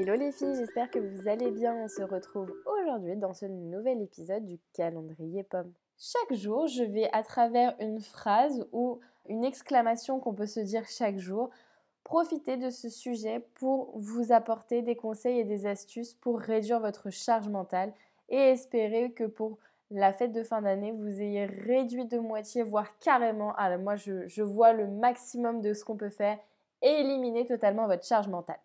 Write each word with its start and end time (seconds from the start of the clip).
Hello 0.00 0.14
les 0.14 0.32
filles, 0.32 0.56
j'espère 0.56 0.90
que 0.90 0.98
vous 0.98 1.28
allez 1.28 1.50
bien. 1.50 1.74
On 1.74 1.86
se 1.86 2.00
retrouve 2.00 2.50
aujourd'hui 2.64 3.16
dans 3.16 3.34
ce 3.34 3.44
nouvel 3.44 4.00
épisode 4.00 4.46
du 4.46 4.58
calendrier 4.72 5.42
pomme. 5.42 5.72
Chaque 5.98 6.38
jour, 6.38 6.66
je 6.68 6.82
vais 6.82 7.10
à 7.12 7.22
travers 7.22 7.76
une 7.80 8.00
phrase 8.00 8.66
ou 8.72 9.00
une 9.28 9.44
exclamation 9.44 10.18
qu'on 10.18 10.32
peut 10.32 10.46
se 10.46 10.60
dire 10.60 10.86
chaque 10.88 11.18
jour, 11.18 11.50
profiter 12.02 12.56
de 12.56 12.70
ce 12.70 12.88
sujet 12.88 13.46
pour 13.56 13.92
vous 13.94 14.32
apporter 14.32 14.80
des 14.80 14.96
conseils 14.96 15.40
et 15.40 15.44
des 15.44 15.66
astuces 15.66 16.14
pour 16.14 16.40
réduire 16.40 16.80
votre 16.80 17.10
charge 17.10 17.48
mentale 17.48 17.92
et 18.30 18.38
espérer 18.38 19.12
que 19.12 19.24
pour 19.24 19.58
la 19.90 20.14
fête 20.14 20.32
de 20.32 20.42
fin 20.42 20.62
d'année, 20.62 20.92
vous 20.92 21.20
ayez 21.20 21.44
réduit 21.44 22.06
de 22.06 22.18
moitié, 22.18 22.62
voire 22.62 22.98
carrément, 23.00 23.52
ah, 23.58 23.76
moi 23.76 23.96
je, 23.96 24.26
je 24.26 24.42
vois 24.42 24.72
le 24.72 24.86
maximum 24.86 25.60
de 25.60 25.74
ce 25.74 25.84
qu'on 25.84 25.96
peut 25.96 26.08
faire 26.08 26.38
et 26.82 27.00
éliminer 27.00 27.46
totalement 27.46 27.86
votre 27.86 28.04
charge 28.04 28.28
mentale. 28.28 28.60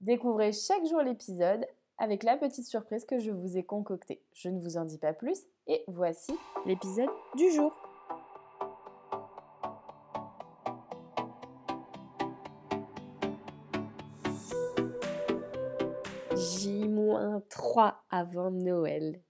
Découvrez 0.00 0.52
chaque 0.52 0.86
jour 0.86 1.02
l'épisode 1.02 1.66
avec 1.98 2.22
la 2.22 2.38
petite 2.38 2.66
surprise 2.66 3.04
que 3.04 3.18
je 3.18 3.30
vous 3.30 3.58
ai 3.58 3.62
concoctée. 3.62 4.22
Je 4.32 4.48
ne 4.48 4.58
vous 4.58 4.78
en 4.78 4.86
dis 4.86 4.98
pas 4.98 5.12
plus 5.12 5.42
et 5.66 5.84
voici 5.86 6.32
l'épisode 6.64 7.10
du 7.36 7.50
jour. 7.50 7.74
J-3 16.34 17.94
avant 18.08 18.50
Noël. 18.50 19.22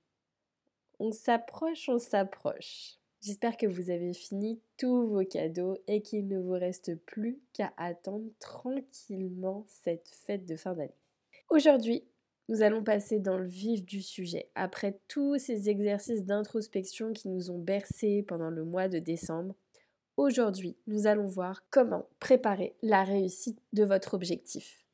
On 1.01 1.11
s'approche, 1.11 1.89
on 1.89 1.99
s'approche. 1.99 3.00
J'espère 3.23 3.59
que 3.59 3.67
vous 3.67 3.91
avez 3.91 4.15
fini 4.15 4.63
tous 4.79 5.07
vos 5.07 5.25
cadeaux 5.27 5.77
et 5.87 6.01
qu'il 6.01 6.27
ne 6.27 6.39
vous 6.39 6.53
reste 6.53 6.95
plus 7.05 7.39
qu'à 7.53 7.71
attendre 7.77 8.31
tranquillement 8.39 9.67
cette 9.69 10.09
fête 10.09 10.47
de 10.47 10.57
fin 10.57 10.73
d'année. 10.73 10.95
Aujourd'hui, 11.51 12.03
nous 12.49 12.63
allons 12.63 12.83
passer 12.83 13.19
dans 13.19 13.37
le 13.37 13.47
vif 13.47 13.85
du 13.85 14.01
sujet. 14.01 14.49
Après 14.55 14.99
tous 15.07 15.37
ces 15.37 15.69
exercices 15.69 16.25
d'introspection 16.25 17.13
qui 17.13 17.29
nous 17.29 17.51
ont 17.51 17.59
bercés 17.59 18.25
pendant 18.27 18.49
le 18.49 18.65
mois 18.65 18.89
de 18.89 18.99
décembre, 18.99 19.55
aujourd'hui, 20.17 20.79
nous 20.87 21.07
allons 21.07 21.27
voir 21.27 21.63
comment 21.69 22.09
préparer 22.21 22.75
la 22.81 23.05
réussite 23.05 23.61
de 23.75 23.85
votre 23.85 24.15
objectif. 24.15 24.87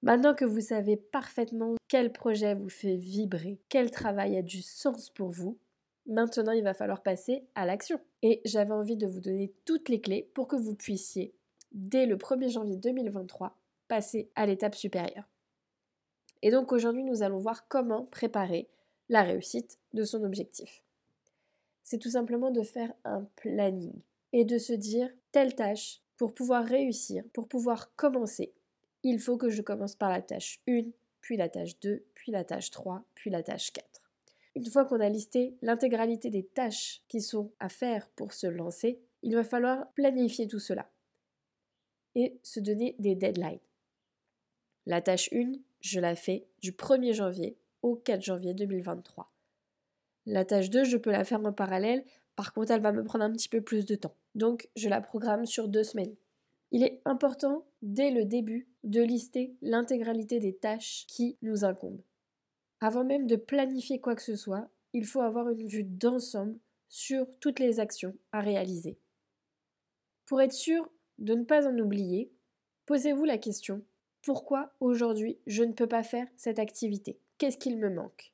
Maintenant 0.00 0.34
que 0.34 0.46
vous 0.46 0.62
savez 0.62 0.96
parfaitement 0.96 1.74
quel 1.88 2.10
projet 2.10 2.54
vous 2.54 2.70
fait 2.70 2.96
vibrer, 2.96 3.60
quel 3.68 3.90
travail 3.90 4.38
a 4.38 4.42
du 4.42 4.62
sens 4.62 5.10
pour 5.10 5.28
vous, 5.28 5.58
Maintenant, 6.06 6.52
il 6.52 6.64
va 6.64 6.74
falloir 6.74 7.02
passer 7.02 7.44
à 7.54 7.64
l'action. 7.64 8.00
Et 8.22 8.40
j'avais 8.44 8.72
envie 8.72 8.96
de 8.96 9.06
vous 9.06 9.20
donner 9.20 9.52
toutes 9.64 9.88
les 9.88 10.00
clés 10.00 10.28
pour 10.34 10.48
que 10.48 10.56
vous 10.56 10.74
puissiez, 10.74 11.32
dès 11.72 12.06
le 12.06 12.16
1er 12.16 12.50
janvier 12.50 12.76
2023, 12.76 13.56
passer 13.88 14.30
à 14.34 14.46
l'étape 14.46 14.74
supérieure. 14.74 15.28
Et 16.42 16.50
donc 16.50 16.72
aujourd'hui, 16.72 17.04
nous 17.04 17.22
allons 17.22 17.38
voir 17.38 17.68
comment 17.68 18.04
préparer 18.04 18.68
la 19.08 19.22
réussite 19.22 19.78
de 19.92 20.02
son 20.02 20.24
objectif. 20.24 20.82
C'est 21.82 21.98
tout 21.98 22.10
simplement 22.10 22.50
de 22.50 22.62
faire 22.62 22.92
un 23.04 23.26
planning 23.36 23.92
et 24.32 24.44
de 24.44 24.58
se 24.58 24.72
dire 24.72 25.10
telle 25.30 25.54
tâche 25.54 26.00
pour 26.16 26.34
pouvoir 26.34 26.64
réussir, 26.64 27.24
pour 27.32 27.48
pouvoir 27.48 27.94
commencer. 27.96 28.52
Il 29.02 29.18
faut 29.18 29.36
que 29.36 29.50
je 29.50 29.62
commence 29.62 29.94
par 29.94 30.10
la 30.10 30.22
tâche 30.22 30.60
1, 30.68 30.84
puis 31.20 31.36
la 31.36 31.48
tâche 31.48 31.78
2, 31.80 32.04
puis 32.14 32.32
la 32.32 32.44
tâche 32.44 32.70
3, 32.70 33.04
puis 33.14 33.30
la 33.30 33.42
tâche 33.42 33.72
4. 33.72 34.01
Une 34.54 34.66
fois 34.66 34.84
qu'on 34.84 35.00
a 35.00 35.08
listé 35.08 35.56
l'intégralité 35.62 36.28
des 36.28 36.44
tâches 36.44 37.02
qui 37.08 37.20
sont 37.20 37.52
à 37.58 37.68
faire 37.68 38.08
pour 38.10 38.32
se 38.32 38.46
lancer, 38.46 39.00
il 39.22 39.34
va 39.34 39.44
falloir 39.44 39.90
planifier 39.92 40.46
tout 40.46 40.58
cela 40.58 40.90
et 42.14 42.38
se 42.42 42.60
donner 42.60 42.94
des 42.98 43.14
deadlines. 43.14 43.60
La 44.84 45.00
tâche 45.00 45.32
1, 45.32 45.52
je 45.80 46.00
la 46.00 46.14
fais 46.14 46.46
du 46.60 46.72
1er 46.72 47.14
janvier 47.14 47.56
au 47.82 47.96
4 47.96 48.20
janvier 48.20 48.52
2023. 48.52 49.32
La 50.26 50.44
tâche 50.44 50.70
2, 50.70 50.84
je 50.84 50.96
peux 50.98 51.10
la 51.10 51.24
faire 51.24 51.44
en 51.44 51.52
parallèle, 51.52 52.04
par 52.36 52.52
contre 52.52 52.72
elle 52.72 52.82
va 52.82 52.92
me 52.92 53.04
prendre 53.04 53.24
un 53.24 53.32
petit 53.32 53.48
peu 53.48 53.62
plus 53.62 53.86
de 53.86 53.94
temps. 53.94 54.14
Donc 54.34 54.68
je 54.76 54.88
la 54.88 55.00
programme 55.00 55.46
sur 55.46 55.68
deux 55.68 55.84
semaines. 55.84 56.14
Il 56.70 56.82
est 56.82 57.00
important, 57.04 57.66
dès 57.82 58.10
le 58.10 58.24
début, 58.24 58.68
de 58.84 59.02
lister 59.02 59.56
l'intégralité 59.62 60.40
des 60.40 60.54
tâches 60.54 61.06
qui 61.06 61.36
nous 61.42 61.64
incombent. 61.64 62.02
Avant 62.84 63.04
même 63.04 63.28
de 63.28 63.36
planifier 63.36 64.00
quoi 64.00 64.16
que 64.16 64.22
ce 64.22 64.34
soit, 64.34 64.68
il 64.92 65.06
faut 65.06 65.20
avoir 65.20 65.48
une 65.48 65.68
vue 65.68 65.84
d'ensemble 65.84 66.58
sur 66.88 67.28
toutes 67.38 67.60
les 67.60 67.78
actions 67.78 68.12
à 68.32 68.40
réaliser. 68.40 68.98
Pour 70.26 70.40
être 70.40 70.52
sûr 70.52 70.90
de 71.18 71.36
ne 71.36 71.44
pas 71.44 71.68
en 71.68 71.78
oublier, 71.78 72.32
posez-vous 72.86 73.24
la 73.24 73.38
question 73.38 73.84
pourquoi 74.20 74.72
aujourd'hui 74.80 75.38
je 75.46 75.62
ne 75.62 75.72
peux 75.72 75.86
pas 75.86 76.02
faire 76.02 76.26
cette 76.36 76.58
activité? 76.58 77.20
Qu'est-ce 77.38 77.56
qu'il 77.56 77.78
me 77.78 77.88
manque? 77.88 78.32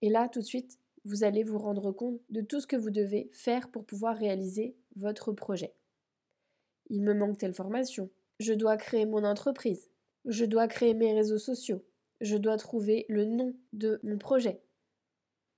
Et 0.00 0.08
là, 0.08 0.30
tout 0.30 0.40
de 0.40 0.46
suite, 0.46 0.78
vous 1.04 1.22
allez 1.22 1.42
vous 1.42 1.58
rendre 1.58 1.92
compte 1.92 2.22
de 2.30 2.40
tout 2.40 2.60
ce 2.60 2.66
que 2.66 2.76
vous 2.76 2.90
devez 2.90 3.28
faire 3.34 3.70
pour 3.70 3.84
pouvoir 3.84 4.16
réaliser 4.16 4.76
votre 4.96 5.30
projet. 5.30 5.74
Il 6.88 7.02
me 7.02 7.12
manque 7.12 7.36
telle 7.36 7.52
formation, 7.52 8.08
je 8.40 8.54
dois 8.54 8.78
créer 8.78 9.04
mon 9.04 9.24
entreprise, 9.24 9.90
je 10.24 10.46
dois 10.46 10.68
créer 10.68 10.94
mes 10.94 11.12
réseaux 11.12 11.38
sociaux, 11.38 11.84
je 12.22 12.36
dois 12.36 12.56
trouver 12.56 13.04
le 13.08 13.24
nom 13.24 13.54
de 13.72 14.00
mon 14.02 14.16
projet. 14.16 14.62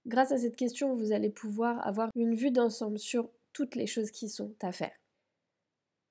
Grâce 0.06 0.32
à 0.32 0.38
cette 0.38 0.56
question, 0.56 0.94
vous 0.94 1.12
allez 1.12 1.30
pouvoir 1.30 1.86
avoir 1.86 2.10
une 2.14 2.34
vue 2.34 2.50
d'ensemble 2.50 2.98
sur 2.98 3.30
toutes 3.52 3.76
les 3.76 3.86
choses 3.86 4.10
qui 4.10 4.28
sont 4.28 4.52
à 4.60 4.72
faire. 4.72 4.92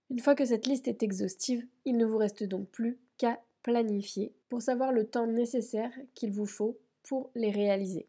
Une 0.09 0.19
fois 0.19 0.35
que 0.35 0.45
cette 0.45 0.67
liste 0.67 0.87
est 0.87 1.03
exhaustive, 1.03 1.65
il 1.85 1.97
ne 1.97 2.05
vous 2.05 2.17
reste 2.17 2.43
donc 2.43 2.69
plus 2.69 2.99
qu'à 3.17 3.39
planifier 3.63 4.33
pour 4.49 4.61
savoir 4.61 4.91
le 4.91 5.05
temps 5.05 5.27
nécessaire 5.27 5.91
qu'il 6.13 6.31
vous 6.31 6.45
faut 6.45 6.77
pour 7.03 7.31
les 7.35 7.51
réaliser. 7.51 8.07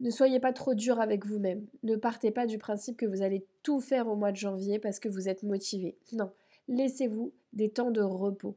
Ne 0.00 0.10
soyez 0.10 0.38
pas 0.38 0.52
trop 0.52 0.74
dur 0.74 1.00
avec 1.00 1.26
vous-même. 1.26 1.66
Ne 1.82 1.96
partez 1.96 2.30
pas 2.30 2.46
du 2.46 2.58
principe 2.58 2.96
que 2.96 3.06
vous 3.06 3.22
allez 3.22 3.44
tout 3.62 3.80
faire 3.80 4.08
au 4.08 4.14
mois 4.14 4.30
de 4.30 4.36
janvier 4.36 4.78
parce 4.78 5.00
que 5.00 5.08
vous 5.08 5.28
êtes 5.28 5.42
motivé. 5.42 5.96
Non, 6.12 6.30
laissez-vous 6.68 7.32
des 7.52 7.70
temps 7.70 7.90
de 7.90 8.00
repos 8.00 8.56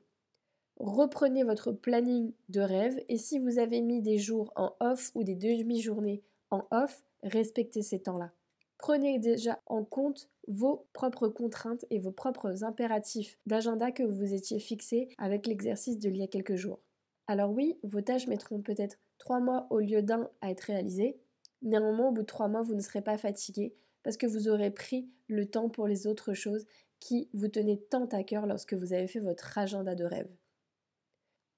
reprenez 0.90 1.44
votre 1.44 1.72
planning 1.72 2.34
de 2.50 2.62
rêve 2.62 3.00
et 3.10 3.18
si 3.18 3.40
vous 3.40 3.60
avez 3.60 3.82
mis 3.82 4.02
des 4.02 4.18
jours 4.18 4.52
en 4.56 4.74
off 4.80 5.12
ou 5.16 5.24
des 5.24 5.36
demi-journées 5.36 6.24
en 6.50 6.66
off, 6.72 7.04
respectez 7.24 7.82
ces 7.82 8.00
temps-là. 8.00 8.32
Prenez 8.78 9.20
déjà 9.20 9.62
en 9.68 9.84
compte 9.84 10.30
vos 10.48 10.88
propres 10.94 11.28
contraintes 11.28 11.86
et 11.92 12.00
vos 12.00 12.12
propres 12.12 12.64
impératifs 12.64 13.38
d'agenda 13.46 13.92
que 13.92 14.02
vous 14.02 14.34
étiez 14.34 14.60
fixés 14.60 15.10
avec 15.20 15.46
l'exercice 15.46 16.00
de 16.00 16.10
l'il 16.10 16.22
y 16.22 16.24
a 16.24 16.28
quelques 16.28 16.56
jours. 16.56 16.80
Alors 17.28 17.52
oui, 17.52 17.78
vos 17.84 18.02
tâches 18.02 18.28
mettront 18.28 18.62
peut-être 18.62 18.98
trois 19.20 19.40
mois 19.40 19.68
au 19.70 19.80
lieu 19.80 20.02
d'un 20.02 20.30
à 20.42 20.50
être 20.50 20.62
réalisées. 20.62 21.20
Néanmoins, 21.62 22.10
au 22.10 22.12
bout 22.12 22.22
de 22.22 22.26
trois 22.26 22.48
mois, 22.48 22.64
vous 22.64 22.74
ne 22.74 22.82
serez 22.82 23.02
pas 23.02 23.18
fatigué 23.18 23.76
parce 24.04 24.18
que 24.18 24.26
vous 24.26 24.50
aurez 24.50 24.72
pris 24.72 25.08
le 25.28 25.46
temps 25.46 25.70
pour 25.70 25.88
les 25.88 26.08
autres 26.08 26.34
choses 26.34 26.66
qui 27.00 27.30
vous 27.34 27.48
tenaient 27.48 27.82
tant 27.90 28.06
à 28.06 28.24
cœur 28.24 28.48
lorsque 28.48 28.74
vous 28.74 28.94
avez 28.94 29.08
fait 29.08 29.20
votre 29.20 29.58
agenda 29.58 29.94
de 29.94 30.06
rêve. 30.06 30.30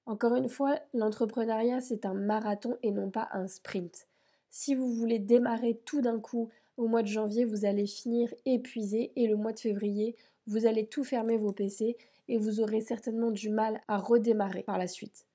Encore 0.06 0.34
une 0.34 0.48
fois, 0.48 0.78
l'entrepreneuriat, 0.92 1.80
c'est 1.80 2.04
un 2.04 2.14
marathon 2.14 2.76
et 2.82 2.90
non 2.90 3.10
pas 3.10 3.28
un 3.32 3.46
sprint. 3.48 4.06
Si 4.50 4.74
vous 4.74 4.92
voulez 4.92 5.18
démarrer 5.18 5.80
tout 5.84 6.02
d'un 6.02 6.20
coup 6.20 6.50
au 6.76 6.86
mois 6.86 7.02
de 7.02 7.08
janvier, 7.08 7.44
vous 7.44 7.64
allez 7.64 7.86
finir 7.86 8.32
épuisé 8.44 9.12
et 9.16 9.26
le 9.26 9.36
mois 9.36 9.52
de 9.52 9.60
février, 9.60 10.14
vous 10.46 10.66
allez 10.66 10.86
tout 10.86 11.04
fermer 11.04 11.36
vos 11.36 11.52
PC 11.52 11.96
et 12.28 12.38
vous 12.38 12.60
aurez 12.60 12.80
certainement 12.80 13.30
du 13.30 13.48
mal 13.48 13.80
à 13.88 13.96
redémarrer 13.96 14.62
par 14.62 14.78
la 14.78 14.86
suite. 14.86 15.26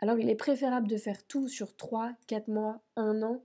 Alors 0.00 0.18
il 0.18 0.28
est 0.28 0.34
préférable 0.34 0.88
de 0.88 0.96
faire 0.96 1.26
tout 1.26 1.48
sur 1.48 1.74
3, 1.74 2.12
4 2.26 2.48
mois, 2.48 2.82
1 2.96 3.22
an, 3.22 3.42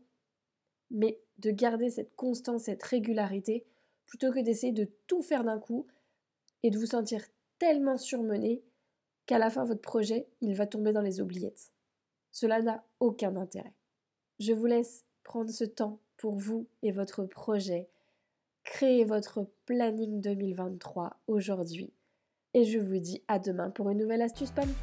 mais 0.92 1.20
de 1.38 1.52
garder 1.52 1.90
cette 1.90 2.16
constance, 2.16 2.64
cette 2.64 2.84
régularité, 2.84 3.66
plutôt 4.06 4.32
que 4.32 4.40
d'essayer 4.40 4.74
de 4.74 4.90
tout 5.08 5.22
faire 5.22 5.44
d'un 5.44 5.60
coup 5.60 5.88
et 6.64 6.72
de 6.72 6.78
vous 6.78 6.88
sentir 6.88 7.24
tellement 7.60 7.98
surmené 7.98 8.62
qu'à 9.30 9.38
la 9.38 9.52
fin 9.52 9.64
votre 9.64 9.82
projet, 9.82 10.28
il 10.42 10.56
va 10.56 10.66
tomber 10.66 10.92
dans 10.92 11.04
les 11.04 11.22
oubliettes. 11.22 11.72
Cela 12.32 12.64
n'a 12.64 12.84
aucun 13.00 13.36
intérêt. 13.36 13.76
Je 14.40 14.54
vous 14.54 14.66
laisse 14.66 15.06
prendre 15.24 15.52
ce 15.52 15.66
temps 15.66 16.00
pour 16.18 16.36
vous 16.36 16.68
et 16.82 16.92
votre 16.92 17.26
projet. 17.26 17.90
Créez 18.64 19.04
votre 19.04 19.46
planning 19.68 20.20
2023 20.20 21.16
aujourd'hui. 21.28 21.94
Et 22.56 22.64
je 22.64 22.80
vous 22.80 22.98
dis 22.98 23.22
à 23.28 23.38
demain 23.38 23.70
pour 23.70 23.92
une 23.92 24.00
nouvelle 24.00 24.24
astuce 24.24 24.50
pomme. 24.50 24.74